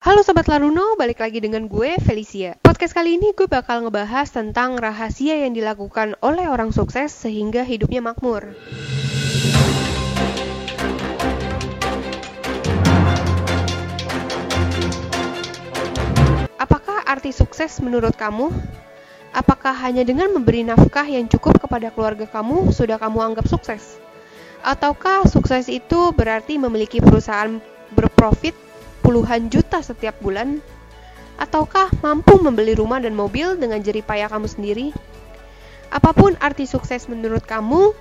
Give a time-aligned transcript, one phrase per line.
[0.00, 2.56] Halo Sobat Laruno, balik lagi dengan gue, Felicia.
[2.64, 8.00] Podcast kali ini gue bakal ngebahas tentang rahasia yang dilakukan oleh orang sukses sehingga hidupnya
[8.00, 8.56] makmur.
[16.56, 18.48] Apakah arti sukses menurut kamu?
[19.36, 24.00] Apakah hanya dengan memberi nafkah yang cukup kepada keluarga kamu sudah kamu anggap sukses?
[24.64, 27.60] Ataukah sukses itu berarti memiliki perusahaan
[27.92, 28.69] berprofit
[29.00, 30.60] puluhan juta setiap bulan?
[31.40, 34.86] Ataukah mampu membeli rumah dan mobil dengan jerih payah kamu sendiri?
[35.90, 37.96] Apa pun arti sukses menurut kamu,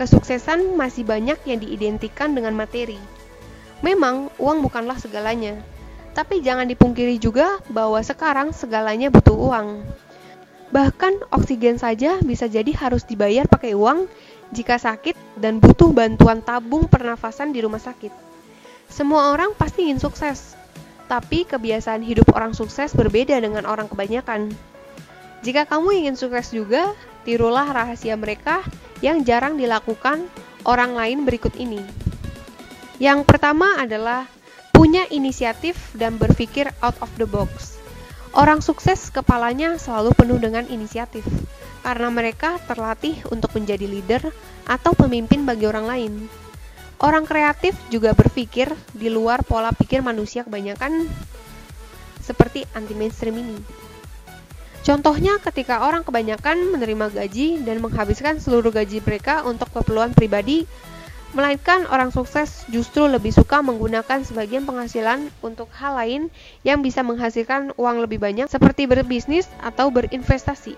[0.00, 2.98] kesuksesan masih banyak yang diidentikan dengan materi.
[3.84, 5.60] Memang, uang bukanlah segalanya.
[6.16, 9.86] Tapi jangan dipungkiri juga bahwa sekarang segalanya butuh uang.
[10.74, 14.10] Bahkan oksigen saja bisa jadi harus dibayar pakai uang
[14.50, 18.27] jika sakit dan butuh bantuan tabung pernafasan di rumah sakit.
[18.88, 20.58] Semua orang pasti ingin sukses,
[21.08, 24.52] tapi kebiasaan hidup orang sukses berbeda dengan orang kebanyakan.
[25.40, 28.64] Jika kamu ingin sukses juga, tirulah rahasia mereka
[29.04, 30.26] yang jarang dilakukan
[30.66, 31.80] orang lain berikut ini.
[32.98, 34.26] Yang pertama adalah
[34.74, 37.78] punya inisiatif dan berpikir out of the box.
[38.34, 41.24] Orang sukses kepalanya selalu penuh dengan inisiatif
[41.80, 44.22] karena mereka terlatih untuk menjadi leader
[44.68, 46.12] atau pemimpin bagi orang lain.
[46.98, 51.06] Orang kreatif juga berpikir di luar pola pikir manusia kebanyakan
[52.18, 53.58] seperti anti mainstream ini.
[54.82, 60.66] Contohnya ketika orang kebanyakan menerima gaji dan menghabiskan seluruh gaji mereka untuk keperluan pribadi,
[61.36, 66.32] melainkan orang sukses justru lebih suka menggunakan sebagian penghasilan untuk hal lain
[66.64, 70.74] yang bisa menghasilkan uang lebih banyak seperti berbisnis atau berinvestasi.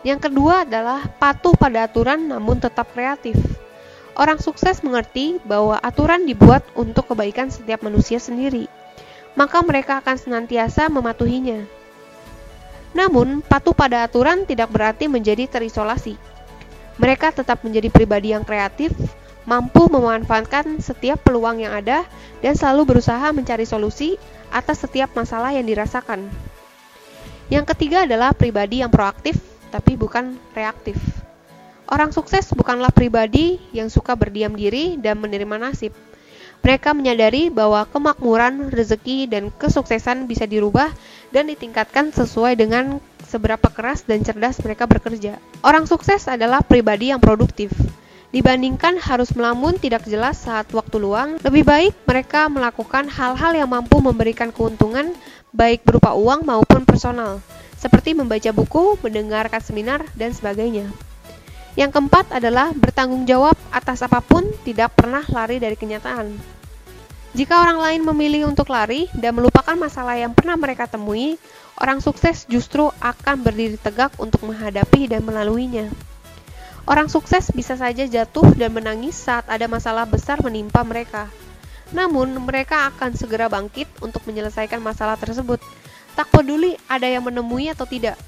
[0.00, 3.36] Yang kedua adalah patuh pada aturan namun tetap kreatif.
[4.20, 8.68] Orang sukses mengerti bahwa aturan dibuat untuk kebaikan setiap manusia sendiri,
[9.32, 11.64] maka mereka akan senantiasa mematuhinya.
[12.92, 16.20] Namun, patuh pada aturan tidak berarti menjadi terisolasi.
[17.00, 18.92] Mereka tetap menjadi pribadi yang kreatif,
[19.48, 22.04] mampu memanfaatkan setiap peluang yang ada,
[22.44, 24.20] dan selalu berusaha mencari solusi
[24.52, 26.28] atas setiap masalah yang dirasakan.
[27.48, 29.40] Yang ketiga adalah pribadi yang proaktif,
[29.72, 31.00] tapi bukan reaktif.
[31.90, 35.90] Orang sukses bukanlah pribadi yang suka berdiam diri dan menerima nasib.
[36.62, 40.86] Mereka menyadari bahwa kemakmuran, rezeki, dan kesuksesan bisa dirubah
[41.34, 45.42] dan ditingkatkan sesuai dengan seberapa keras dan cerdas mereka bekerja.
[45.66, 47.74] Orang sukses adalah pribadi yang produktif.
[48.30, 53.98] Dibandingkan harus melamun tidak jelas saat waktu luang, lebih baik mereka melakukan hal-hal yang mampu
[53.98, 55.10] memberikan keuntungan
[55.50, 57.42] baik berupa uang maupun personal,
[57.74, 61.09] seperti membaca buku, mendengarkan seminar, dan sebagainya.
[61.78, 66.34] Yang keempat adalah bertanggung jawab atas apa pun, tidak pernah lari dari kenyataan.
[67.30, 71.38] Jika orang lain memilih untuk lari dan melupakan masalah yang pernah mereka temui,
[71.78, 75.86] orang sukses justru akan berdiri tegak untuk menghadapi dan melaluinya.
[76.90, 81.30] Orang sukses bisa saja jatuh dan menangis saat ada masalah besar menimpa mereka.
[81.94, 85.62] Namun, mereka akan segera bangkit untuk menyelesaikan masalah tersebut.
[86.18, 88.18] Tak peduli ada yang menemui atau tidak,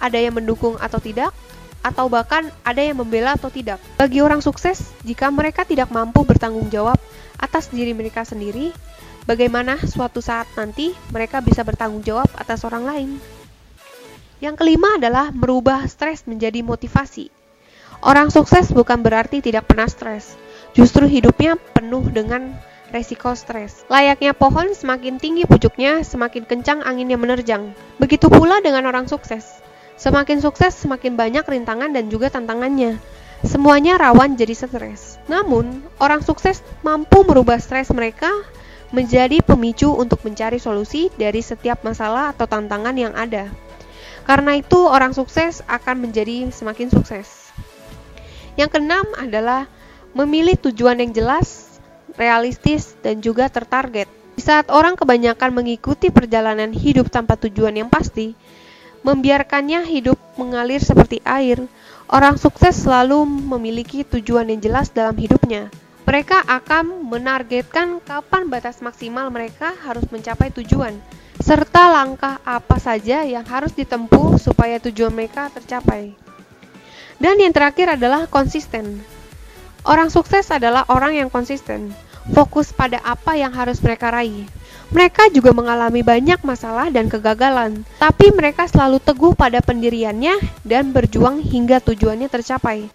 [0.00, 1.36] ada yang mendukung atau tidak,
[1.82, 3.78] atau bahkan ada yang membela atau tidak.
[3.96, 6.98] Bagi orang sukses, jika mereka tidak mampu bertanggung jawab
[7.38, 8.74] atas diri mereka sendiri,
[9.24, 13.10] bagaimana suatu saat nanti mereka bisa bertanggung jawab atas orang lain?
[14.38, 17.30] Yang kelima adalah merubah stres menjadi motivasi.
[17.98, 20.38] Orang sukses bukan berarti tidak pernah stres,
[20.70, 22.54] justru hidupnya penuh dengan
[22.94, 23.82] resiko stres.
[23.90, 27.74] Layaknya pohon, semakin tinggi pucuknya, semakin kencang anginnya menerjang.
[27.98, 29.60] Begitu pula dengan orang sukses.
[29.98, 33.02] Semakin sukses, semakin banyak rintangan dan juga tantangannya.
[33.42, 35.18] Semuanya rawan jadi stres.
[35.26, 38.30] Namun, orang sukses mampu merubah stres mereka
[38.94, 43.50] menjadi pemicu untuk mencari solusi dari setiap masalah atau tantangan yang ada.
[44.22, 47.50] Karena itu, orang sukses akan menjadi semakin sukses.
[48.54, 49.66] Yang keenam adalah
[50.14, 51.78] memilih tujuan yang jelas,
[52.14, 54.06] realistis, dan juga tertarget.
[54.38, 58.38] Di saat orang kebanyakan mengikuti perjalanan hidup tanpa tujuan yang pasti,
[59.02, 61.62] membiarkannya hidup mengalir seperti air.
[62.08, 65.68] Orang sukses selalu memiliki tujuan yang jelas dalam hidupnya.
[66.08, 70.96] Mereka akan menargetkan kapan batas maksimal mereka harus mencapai tujuan,
[71.36, 76.16] serta langkah apa saja yang harus ditempuh supaya tujuan mereka tercapai.
[77.20, 79.04] Dan yang terakhir adalah konsisten.
[79.84, 81.92] Orang sukses adalah orang yang konsisten,
[82.32, 84.48] fokus pada apa yang harus mereka raih.
[84.88, 91.44] Mereka juga mengalami banyak masalah dan kegagalan, tapi mereka selalu teguh pada pendiriannya dan berjuang
[91.44, 92.88] hingga tujuannya tercapai.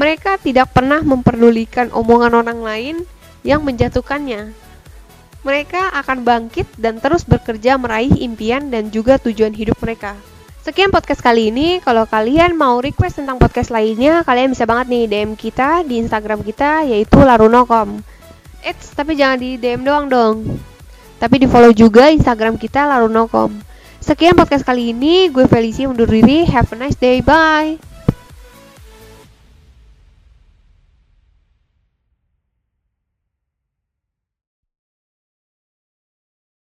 [0.00, 2.96] Mereka tidak pernah memperdulikan omongan orang lain
[3.44, 4.56] yang menjatuhkannya.
[5.44, 10.16] Mereka akan bangkit dan terus bekerja meraih impian dan juga tujuan hidup mereka.
[10.60, 11.80] Sekian podcast kali ini.
[11.80, 16.44] Kalau kalian mau request tentang podcast lainnya, kalian bisa banget nih DM kita di Instagram
[16.44, 18.04] kita yaitu laruno.com.
[18.60, 20.36] Eits, tapi jangan di DM doang dong.
[21.20, 23.52] Tapi di follow juga Instagram kita laruno.com.
[24.00, 25.28] Sekian podcast kali ini.
[25.28, 26.48] Gue Felicia undur diri.
[26.48, 27.20] Have a nice day.
[27.20, 27.89] Bye.